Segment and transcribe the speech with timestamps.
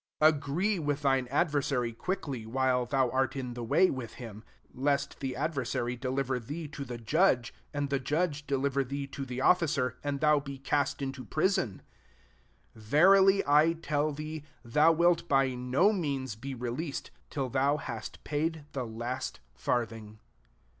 [0.17, 4.43] 25 Ag^ree with thine adversary quickly, while thou art in the way with him;
[4.73, 9.37] lest the adversary deliver thee to the judge, and the judge deliver thee to the
[9.37, 11.85] o€icer, and tiiouJ>e cast into prison^ 26
[12.73, 14.43] Verily I tell thee.
[14.65, 20.17] Thou wilt by no means be released, tiU thou hast paid the last farthing.